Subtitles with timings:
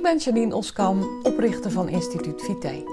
[0.00, 2.84] Ik ben Janine Oskam, oprichter van Instituut Vite.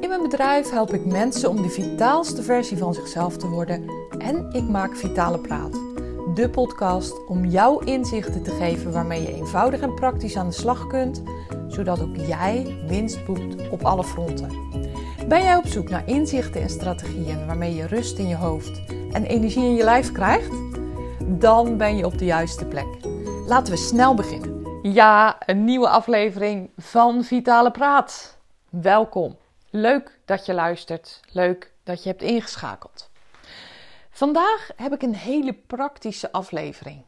[0.00, 4.50] In mijn bedrijf help ik mensen om de vitaalste versie van zichzelf te worden en
[4.52, 5.72] ik maak Vitale Praat,
[6.34, 10.86] de podcast om jou inzichten te geven waarmee je eenvoudig en praktisch aan de slag
[10.86, 11.22] kunt,
[11.68, 14.50] zodat ook jij winst boekt op alle fronten.
[15.28, 18.82] Ben jij op zoek naar inzichten en strategieën waarmee je rust in je hoofd
[19.12, 20.52] en energie in je lijf krijgt?
[21.26, 22.88] Dan ben je op de juiste plek.
[23.46, 24.59] Laten we snel beginnen.
[24.82, 28.38] Ja, een nieuwe aflevering van Vitale Praat.
[28.70, 29.36] Welkom.
[29.70, 31.20] Leuk dat je luistert.
[31.32, 33.10] Leuk dat je hebt ingeschakeld.
[34.10, 37.04] Vandaag heb ik een hele praktische aflevering.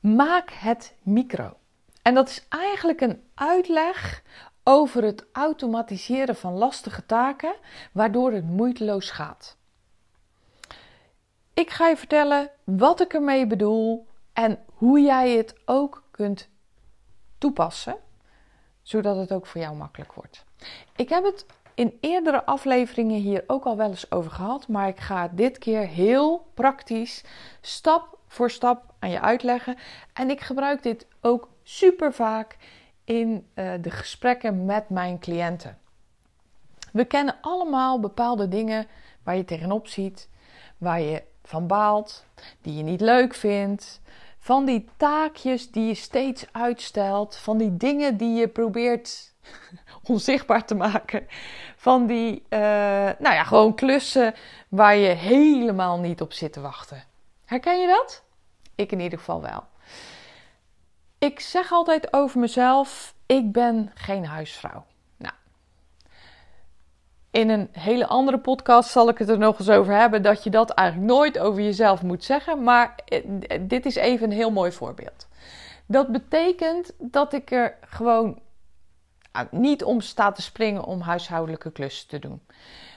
[0.00, 1.56] Maak het micro.
[2.02, 4.22] En dat is eigenlijk een uitleg
[4.62, 7.54] over het automatiseren van lastige taken,
[7.92, 9.56] waardoor het moeiteloos gaat.
[11.54, 14.07] Ik ga je vertellen wat ik ermee bedoel
[14.38, 16.48] en hoe jij het ook kunt
[17.38, 17.96] toepassen,
[18.82, 20.44] zodat het ook voor jou makkelijk wordt.
[20.96, 25.00] Ik heb het in eerdere afleveringen hier ook al wel eens over gehad, maar ik
[25.00, 27.24] ga dit keer heel praktisch,
[27.60, 29.76] stap voor stap aan je uitleggen.
[30.12, 32.56] En ik gebruik dit ook super vaak
[33.04, 35.78] in uh, de gesprekken met mijn cliënten.
[36.92, 38.86] We kennen allemaal bepaalde dingen
[39.22, 40.28] waar je tegenop ziet,
[40.76, 42.24] waar je van baalt,
[42.62, 44.00] die je niet leuk vindt,
[44.38, 47.36] van die taakjes die je steeds uitstelt.
[47.36, 49.34] Van die dingen die je probeert
[50.10, 51.26] onzichtbaar te maken.
[51.76, 52.58] Van die, uh,
[53.18, 54.34] nou ja, gewoon klussen
[54.68, 57.04] waar je helemaal niet op zit te wachten.
[57.44, 58.24] Herken je dat?
[58.74, 59.64] Ik in ieder geval wel.
[61.18, 64.84] Ik zeg altijd over mezelf: ik ben geen huisvrouw.
[67.30, 70.50] In een hele andere podcast zal ik het er nog eens over hebben dat je
[70.50, 72.62] dat eigenlijk nooit over jezelf moet zeggen.
[72.62, 75.28] Maar eh, dit is even een heel mooi voorbeeld.
[75.86, 78.38] Dat betekent dat ik er gewoon
[79.32, 82.40] ah, niet om sta te springen om huishoudelijke klussen te doen.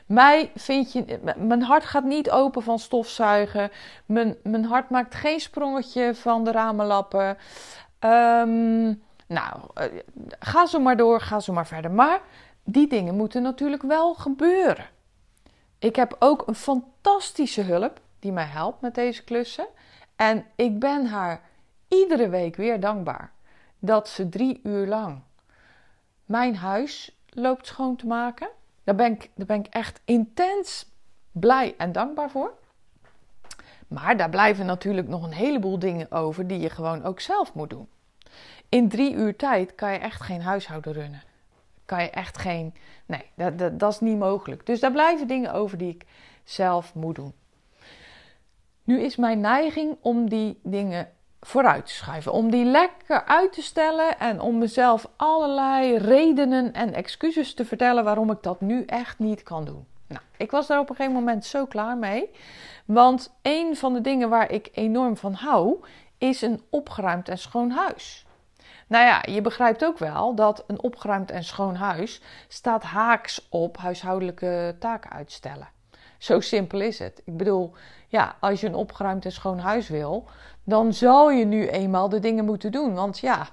[0.06, 3.72] Mij vind je, mijn hart gaat niet open van stofzuigen.
[4.06, 7.38] Mijn, mijn hart maakt geen sprongetje van de ramenlappen.
[8.00, 9.86] Um, nou, eh,
[10.40, 11.92] ga zo maar door, ga zo maar verder.
[11.92, 12.22] Maar
[12.64, 14.90] die dingen moeten natuurlijk wel gebeuren.
[15.80, 19.68] Ik heb ook een fantastische hulp die mij helpt met deze klussen.
[20.16, 21.42] En ik ben haar
[21.88, 23.32] iedere week weer dankbaar
[23.80, 25.22] dat ze drie uur lang
[26.26, 28.50] mijn huis loopt schoon te maken.
[28.84, 30.86] Daar ben ik, daar ben ik echt intens
[31.32, 32.54] blij en dankbaar voor.
[33.88, 37.70] Maar daar blijven natuurlijk nog een heleboel dingen over die je gewoon ook zelf moet
[37.70, 37.90] doen.
[38.70, 41.24] In drie uur tijd kan je echt geen huishouden runnen
[41.92, 42.74] kan je echt geen.
[43.06, 44.66] Nee, dat, dat, dat is niet mogelijk.
[44.66, 46.06] Dus daar blijven dingen over die ik
[46.44, 47.34] zelf moet doen.
[48.84, 51.10] Nu is mijn neiging om die dingen
[51.42, 52.32] vooruit te schuiven.
[52.32, 58.04] Om die lekker uit te stellen en om mezelf allerlei redenen en excuses te vertellen
[58.04, 59.86] waarom ik dat nu echt niet kan doen.
[60.08, 62.30] Nou, ik was daar op een gegeven moment zo klaar mee.
[62.86, 65.80] Want een van de dingen waar ik enorm van hou,
[66.18, 68.26] is een opgeruimd en schoon huis.
[68.88, 73.78] Nou ja, je begrijpt ook wel dat een opgeruimd en schoon huis staat haaks op
[73.78, 75.70] huishoudelijke taken uitstellen.
[76.18, 77.22] Zo simpel is het.
[77.26, 77.74] Ik bedoel,
[78.08, 80.30] ja, als je een opgeruimd en schoon huis wil,
[80.64, 82.94] dan zal je nu eenmaal de dingen moeten doen.
[82.94, 83.48] Want ja,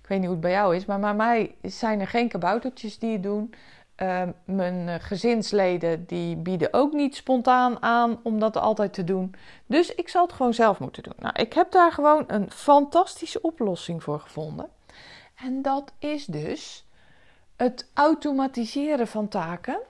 [0.00, 2.98] ik weet niet hoe het bij jou is, maar bij mij zijn er geen kaboutertjes
[2.98, 3.54] die het doen.
[4.02, 9.34] Ehm, mijn eh, gezinsleden die bieden ook niet spontaan aan om dat altijd te doen.
[9.66, 11.14] Dus ik zal het gewoon zelf moeten doen.
[11.18, 14.68] Nou, ik heb daar gewoon een fantastische oplossing voor gevonden.
[15.34, 16.86] En dat is dus
[17.56, 19.80] het automatiseren van taken.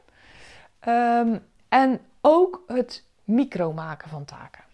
[0.80, 4.64] Ehm, en ook het micro maken van taken.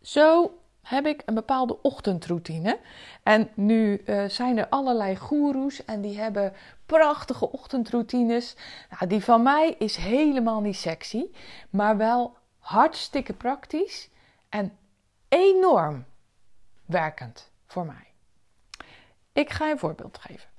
[0.00, 2.78] Zo heb ik een bepaalde ochtendroutine.
[3.22, 6.52] En nu uh, zijn er allerlei goeroes en die hebben
[6.86, 8.56] prachtige ochtendroutines.
[8.90, 11.24] Nou, die van mij is helemaal niet sexy,
[11.70, 14.10] maar wel hartstikke praktisch
[14.48, 14.76] en
[15.28, 16.04] enorm
[16.86, 18.06] werkend voor mij.
[19.32, 20.50] Ik ga een voorbeeld geven.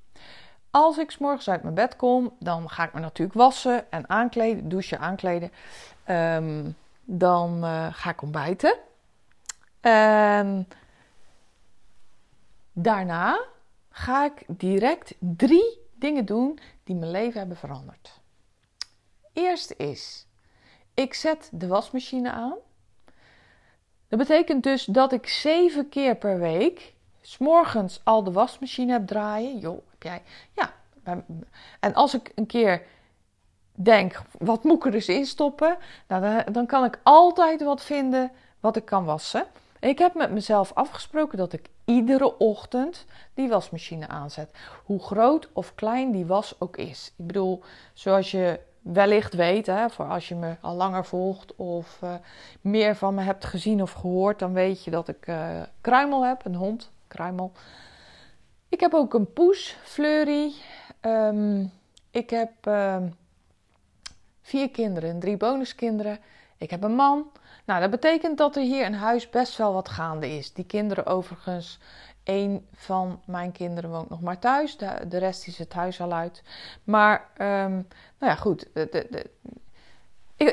[0.70, 4.08] Als ik s morgens uit mijn bed kom, dan ga ik me natuurlijk wassen en
[4.08, 5.52] aankleden, douchen, aankleden.
[6.04, 6.70] Ehm,
[7.04, 8.78] dan uh, ga ik ontbijten.
[9.84, 10.68] En
[12.72, 13.44] daarna
[13.90, 18.20] ga ik direct drie dingen doen die mijn leven hebben veranderd.
[19.32, 20.26] Eerst is,
[20.94, 22.54] ik zet de wasmachine aan.
[24.08, 29.58] Dat betekent dus dat ik zeven keer per week s'morgens al de wasmachine heb draaien.
[29.58, 30.22] Joh, heb jij...
[30.52, 30.72] Ja.
[31.80, 32.82] En als ik een keer
[33.72, 35.76] denk, wat moet ik er dus in stoppen?
[36.08, 39.46] Nou, dan kan ik altijd wat vinden wat ik kan wassen.
[39.84, 43.04] Ik heb met mezelf afgesproken dat ik iedere ochtend
[43.34, 44.50] die wasmachine aanzet.
[44.84, 47.12] Hoe groot of klein die was ook is.
[47.16, 52.00] Ik bedoel, zoals je wellicht weet, hè, voor als je me al langer volgt of
[52.04, 52.14] uh,
[52.60, 56.44] meer van me hebt gezien of gehoord, dan weet je dat ik uh, kruimel heb,
[56.44, 57.52] een hond, kruimel.
[58.68, 60.52] Ik heb ook een poes, Fleury.
[61.00, 61.72] Um,
[62.10, 63.14] ik heb um,
[64.42, 66.18] vier kinderen en drie bonuskinderen.
[66.58, 67.30] Ik heb een man.
[67.64, 70.52] Nou, dat betekent dat er hier in huis best wel wat gaande is.
[70.52, 71.78] Die kinderen overigens,
[72.22, 74.76] één van mijn kinderen woont nog maar thuis.
[74.76, 76.42] De, de rest is het huis al uit.
[76.84, 78.68] Maar, um, nou ja, goed.
[78.72, 79.30] De, de,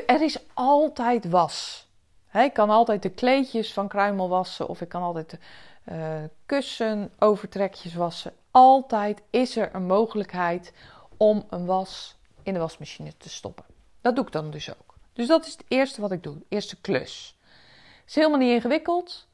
[0.04, 1.86] er is altijd was.
[2.32, 4.68] Ik kan altijd de kleedjes van Kruimel wassen.
[4.68, 6.28] Of ik kan altijd de
[6.78, 8.32] uh, overtrekjes wassen.
[8.50, 10.72] Altijd is er een mogelijkheid
[11.16, 13.64] om een was in de wasmachine te stoppen.
[14.00, 14.91] Dat doe ik dan dus ook.
[15.12, 17.38] Dus dat is het eerste wat ik doe, eerste klus.
[18.06, 19.26] Is helemaal niet ingewikkeld.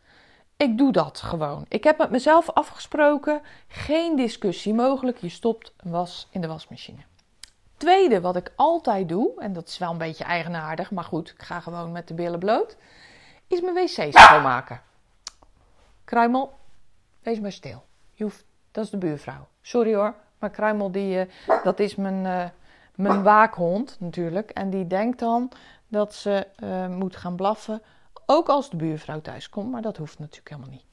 [0.56, 1.64] Ik doe dat gewoon.
[1.68, 5.18] Ik heb met mezelf afgesproken, geen discussie mogelijk.
[5.18, 7.00] Je stopt een was in de wasmachine.
[7.76, 11.42] Tweede wat ik altijd doe, en dat is wel een beetje eigenaardig, maar goed, ik
[11.42, 12.76] ga gewoon met de billen bloot,
[13.46, 14.80] is mijn wc schoonmaken.
[16.04, 16.58] Kruimel,
[17.22, 17.84] wees maar stil.
[18.14, 19.46] Je hoeft, dat is de buurvrouw.
[19.60, 22.44] Sorry hoor, maar Kruimel, die, uh, dat is mijn, uh,
[22.98, 24.50] mijn waakhond natuurlijk.
[24.50, 25.50] En die denkt dan
[25.88, 27.82] dat ze uh, moet gaan blaffen.
[28.26, 29.70] Ook als de buurvrouw thuis komt.
[29.70, 30.84] Maar dat hoeft natuurlijk helemaal niet.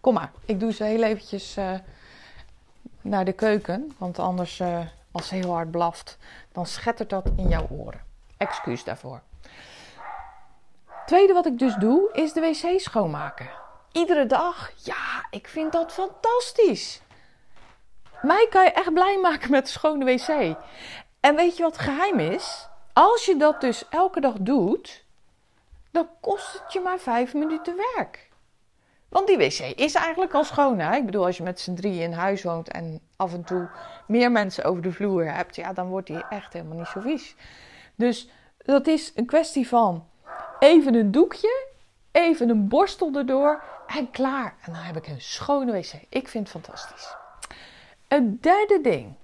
[0.00, 1.74] Kom maar, ik doe ze heel eventjes uh,
[3.00, 3.92] naar de keuken.
[3.98, 4.80] Want anders, uh,
[5.12, 6.18] als ze heel hard blaft,
[6.52, 8.00] dan schettert dat in jouw oren.
[8.36, 9.20] Excuus daarvoor.
[11.06, 13.50] Tweede wat ik dus doe, is de wc schoonmaken.
[13.92, 14.70] Iedere dag.
[14.84, 17.02] Ja, ik vind dat fantastisch.
[18.22, 20.56] Mij kan je echt blij maken met een schone wc.
[21.20, 22.68] En weet je wat het geheim is?
[22.92, 25.04] Als je dat dus elke dag doet,
[25.90, 28.28] dan kost het je maar vijf minuten werk.
[29.08, 30.78] Want die wc is eigenlijk al schoon.
[30.78, 30.96] Hè?
[30.96, 33.68] Ik bedoel, als je met z'n drieën in huis woont en af en toe
[34.06, 37.36] meer mensen over de vloer hebt, ja, dan wordt die echt helemaal niet zo vies.
[37.94, 38.28] Dus
[38.58, 40.06] dat is een kwestie van
[40.58, 41.66] even een doekje,
[42.10, 44.54] even een borstel erdoor en klaar.
[44.60, 45.92] En dan heb ik een schone wc.
[46.08, 47.14] Ik vind het fantastisch.
[48.08, 49.14] Het derde ding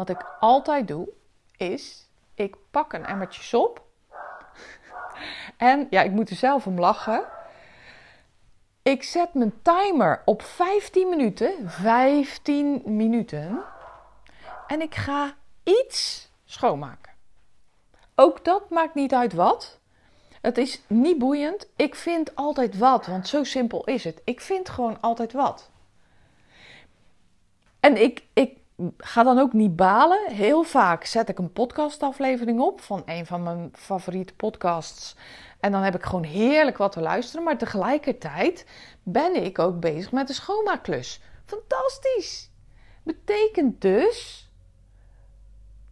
[0.00, 1.08] wat ik altijd doe,
[1.56, 3.84] is ik pak een emmertje sop.
[5.56, 7.24] en ja, ik moet er zelf om lachen.
[8.82, 11.70] Ik zet mijn timer op 15 minuten.
[11.70, 13.62] 15 minuten.
[14.66, 17.12] En ik ga iets schoonmaken.
[18.14, 19.78] Ook dat maakt niet uit wat.
[20.40, 21.68] Het is niet boeiend.
[21.76, 24.20] Ik vind altijd wat, want zo simpel is het.
[24.24, 25.70] Ik vind gewoon altijd wat.
[27.80, 28.59] En ik, ik
[28.98, 30.30] ga dan ook niet balen.
[30.32, 35.16] Heel vaak zet ik een podcastaflevering op van een van mijn favoriete podcasts.
[35.60, 37.44] En dan heb ik gewoon heerlijk wat te luisteren.
[37.44, 38.66] Maar tegelijkertijd
[39.02, 41.20] ben ik ook bezig met de schoonmaakklus.
[41.44, 42.50] Fantastisch!
[43.02, 44.48] Betekent dus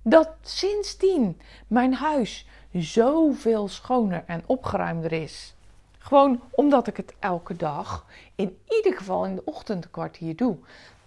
[0.03, 5.55] dat sindsdien mijn huis zoveel schoner en opgeruimder is.
[5.99, 10.57] Gewoon omdat ik het elke dag, in ieder geval in de ochtend een kwartier doe.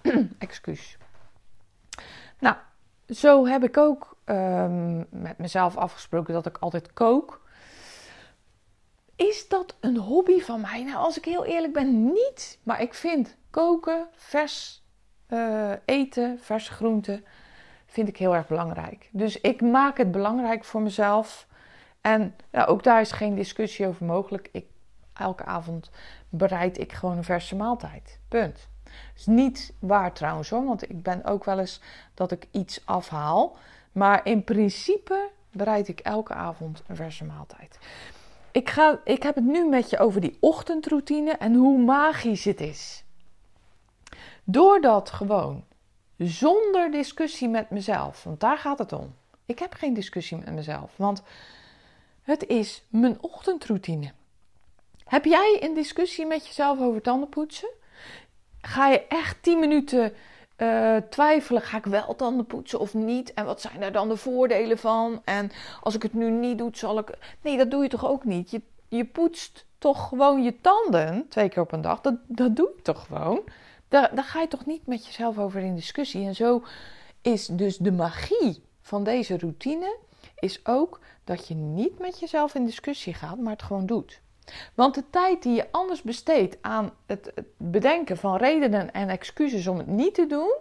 [0.37, 0.97] Excuus.
[2.41, 2.55] Nou,
[3.09, 7.41] zo heb ik ook um, met mezelf afgesproken dat ik altijd kook.
[9.15, 10.83] Is dat een hobby van mij?
[10.83, 12.59] Nou, als ik heel eerlijk ben, niet.
[12.63, 14.83] Maar ik vind koken, vers
[15.29, 17.25] uh, eten, verse groenten,
[17.85, 19.09] vind ik heel erg belangrijk.
[19.11, 21.47] Dus ik maak het belangrijk voor mezelf.
[22.01, 24.49] En ja, ook daar is geen discussie over mogelijk.
[24.51, 24.65] Ik,
[25.13, 25.89] elke avond
[26.29, 28.19] bereid ik gewoon een verse maaltijd.
[28.27, 28.69] Punt
[29.15, 31.81] is niet waar trouwens hoor, want ik ben ook wel eens
[32.13, 33.57] dat ik iets afhaal.
[33.91, 37.79] Maar in principe bereid ik elke avond een verse maaltijd.
[38.51, 42.61] Ik, ga, ik heb het nu met je over die ochtendroutine en hoe magisch het
[42.61, 43.03] is.
[44.43, 45.63] Doordat gewoon
[46.17, 49.15] zonder discussie met mezelf, want daar gaat het om.
[49.45, 51.23] Ik heb geen discussie met mezelf, want
[52.21, 54.11] het is mijn ochtendroutine.
[55.05, 57.69] Heb jij een discussie met jezelf over tandenpoetsen?
[58.61, 60.13] Ga je echt 10 minuten
[60.57, 63.33] uh, twijfelen: ga ik wel tanden poetsen of niet?
[63.33, 65.21] En wat zijn daar dan de voordelen van?
[65.23, 65.51] En
[65.81, 67.09] als ik het nu niet doe, zal ik.
[67.41, 68.51] Nee, dat doe je toch ook niet?
[68.51, 72.01] Je, je poetst toch gewoon je tanden twee keer op een dag?
[72.01, 73.41] Dat, dat doe je toch gewoon?
[73.87, 76.25] Daar, daar ga je toch niet met jezelf over in discussie?
[76.25, 76.63] En zo
[77.21, 79.97] is dus de magie van deze routine
[80.39, 84.21] is ook dat je niet met jezelf in discussie gaat, maar het gewoon doet.
[84.73, 89.77] Want de tijd die je anders besteedt aan het bedenken van redenen en excuses om
[89.77, 90.55] het niet te doen,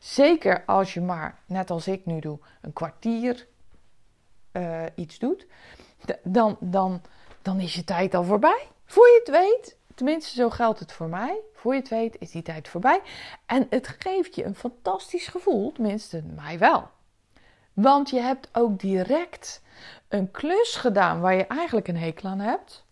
[0.00, 3.46] zeker als je maar, net als ik nu doe, een kwartier
[4.52, 5.46] uh, iets doet,
[6.22, 7.02] dan, dan,
[7.42, 8.68] dan is je tijd al voorbij.
[8.84, 12.30] Voor je het weet, tenminste zo geldt het voor mij, voor je het weet is
[12.30, 13.00] die tijd voorbij.
[13.46, 16.88] En het geeft je een fantastisch gevoel, tenminste mij wel.
[17.72, 19.62] Want je hebt ook direct
[20.08, 22.85] een klus gedaan waar je eigenlijk een hekel aan hebt.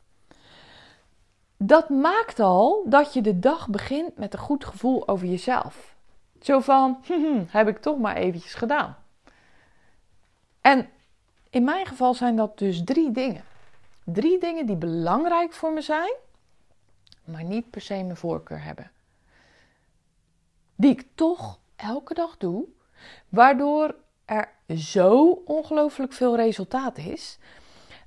[1.56, 5.96] Dat maakt al dat je de dag begint met een goed gevoel over jezelf.
[6.40, 7.04] Zo van,
[7.48, 8.96] heb ik toch maar eventjes gedaan.
[10.60, 10.88] En
[11.50, 13.44] in mijn geval zijn dat dus drie dingen.
[14.04, 16.14] Drie dingen die belangrijk voor me zijn,
[17.24, 18.90] maar niet per se mijn voorkeur hebben.
[20.76, 22.64] Die ik toch elke dag doe,
[23.28, 23.94] waardoor
[24.24, 27.38] er zo ongelooflijk veel resultaat is.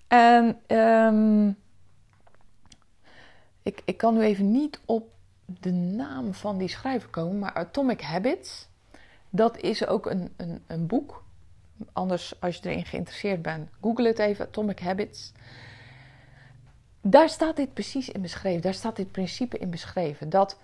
[0.08, 1.58] En um,
[3.68, 5.10] ik, ik kan nu even niet op
[5.46, 8.68] de naam van die schrijver komen, maar Atomic Habits.
[9.30, 11.24] Dat is ook een, een, een boek.
[11.94, 15.32] Anders, als je erin geïnteresseerd bent, google het even: Atomic Habits.
[17.02, 18.62] Daar staat dit precies in beschreven.
[18.62, 20.30] Daar staat dit principe in beschreven.
[20.30, 20.58] Dat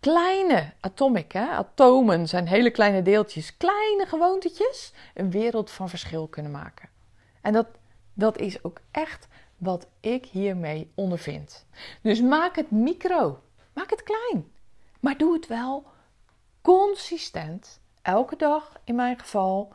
[0.00, 6.52] kleine atomic, hè, atomen zijn hele kleine deeltjes, kleine gewoontetjes, een wereld van verschil kunnen
[6.52, 6.88] maken.
[7.40, 7.66] En dat,
[8.12, 9.28] dat is ook echt
[9.60, 11.66] wat ik hiermee ondervind.
[12.02, 13.40] Dus maak het micro,
[13.72, 14.52] maak het klein,
[15.00, 15.86] maar doe het wel
[16.60, 17.80] consistent.
[18.02, 19.72] Elke dag in mijn geval,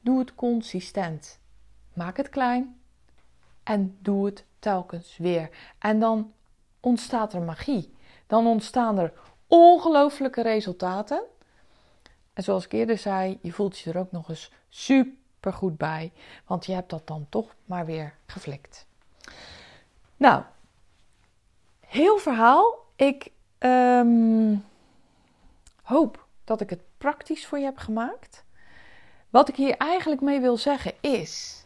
[0.00, 1.38] doe het consistent.
[1.92, 2.80] Maak het klein
[3.62, 5.50] en doe het telkens weer.
[5.78, 6.32] En dan
[6.80, 7.94] ontstaat er magie.
[8.26, 9.12] Dan ontstaan er
[9.46, 11.22] ongelooflijke resultaten.
[12.32, 16.12] En zoals ik eerder zei, je voelt je er ook nog eens super goed bij.
[16.46, 18.86] Want je hebt dat dan toch maar weer geflikt.
[20.16, 20.42] Nou,
[21.80, 22.84] heel verhaal.
[22.96, 24.64] Ik um,
[25.82, 28.44] hoop dat ik het praktisch voor je heb gemaakt.
[29.30, 31.64] Wat ik hier eigenlijk mee wil zeggen is: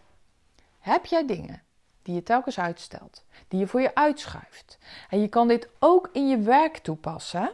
[0.78, 1.62] heb jij dingen
[2.02, 4.78] die je telkens uitstelt, die je voor je uitschuift?
[5.11, 7.50] En je kan dit ook in je werk toepassen.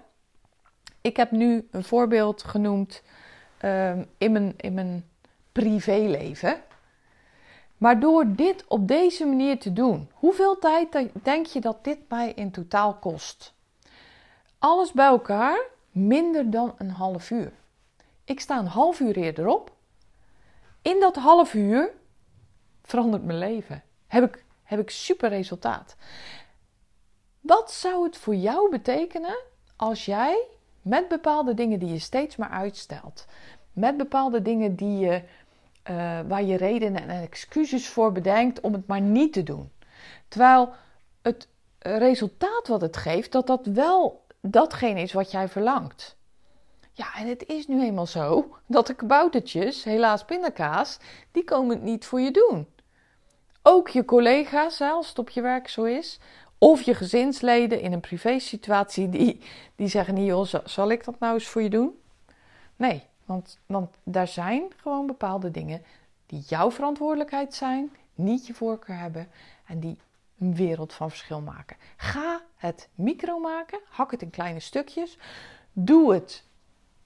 [1.00, 3.02] Ik heb nu een voorbeeld genoemd
[3.62, 5.10] um, in, mijn, in mijn
[5.52, 6.62] privéleven.
[7.78, 12.32] Maar door dit op deze manier te doen, hoeveel tijd denk je dat dit mij
[12.32, 13.54] in totaal kost?
[14.58, 15.58] Alles bij elkaar
[15.90, 17.52] minder dan een half uur.
[18.24, 19.72] Ik sta een half uur eerder op.
[20.82, 21.90] In dat half uur
[22.82, 23.82] verandert mijn leven.
[24.06, 25.96] Heb ik, heb ik super resultaat.
[27.40, 29.38] Wat zou het voor jou betekenen
[29.76, 30.46] als jij
[30.82, 33.26] met bepaalde dingen die je steeds maar uitstelt,
[33.72, 35.22] met bepaalde dingen die je
[35.90, 39.70] uh, waar je redenen en excuses voor bedenkt om het maar niet te doen.
[40.28, 40.72] Terwijl
[41.22, 46.16] het resultaat wat het geeft, dat dat wel datgene is wat jij verlangt.
[46.92, 50.98] Ja, en het is nu eenmaal zo dat de kaboutertjes, helaas pindakaas,
[51.30, 52.66] die komen het niet voor je doen.
[53.62, 56.18] Ook je collega's, als het op je werk zo is,
[56.58, 59.40] of je gezinsleden in een privésituatie die,
[59.74, 62.00] die zeggen: niet, joh, zal ik dat nou eens voor je doen?
[62.76, 65.82] Nee, want, want daar zijn gewoon bepaalde dingen
[66.26, 69.28] die jouw verantwoordelijkheid zijn, niet je voorkeur hebben
[69.64, 69.98] en die
[70.38, 71.76] een wereld van verschil maken.
[71.96, 75.18] Ga het micro maken, hak het in kleine stukjes.
[75.72, 76.44] Doe het.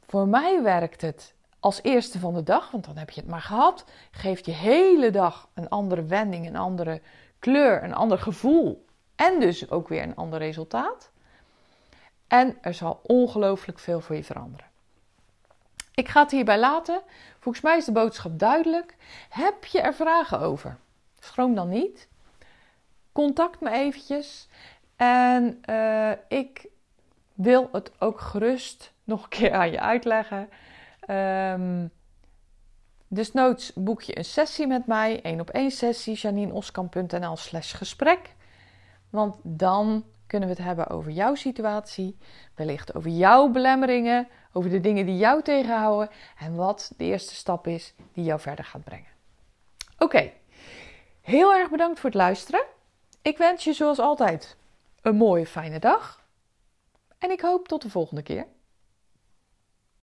[0.06, 3.40] Voor mij werkt het als eerste van de dag, want dan heb je het maar
[3.40, 3.84] gehad.
[4.10, 7.00] Geeft je hele dag een andere wending, een andere
[7.38, 8.84] kleur, een ander gevoel
[9.16, 11.10] en dus ook weer een ander resultaat.
[12.26, 14.69] En er zal ongelooflijk veel voor je veranderen.
[15.94, 17.02] Ik ga het hierbij laten.
[17.38, 18.96] Volgens mij is de boodschap duidelijk.
[19.28, 20.76] Heb je er vragen over?
[21.18, 22.08] Schroom dan niet.
[23.12, 24.48] Contact me eventjes.
[24.96, 26.66] En uh, ik
[27.34, 30.48] wil het ook gerust nog een keer aan je uitleggen.
[31.08, 31.90] Um,
[33.08, 38.34] desnoods boek je een sessie met mij, één op één sessie, janineoskamp.nl slash gesprek.
[39.10, 42.16] Want dan kunnen we het hebben over jouw situatie,
[42.54, 47.66] wellicht over jouw belemmeringen, over de dingen die jou tegenhouden en wat de eerste stap
[47.66, 49.10] is die jou verder gaat brengen.
[49.98, 50.32] Oké,
[51.20, 52.64] heel erg bedankt voor het luisteren.
[53.22, 54.56] Ik wens je zoals altijd
[55.02, 56.24] een mooie, fijne dag
[57.18, 58.46] en ik hoop tot de volgende keer.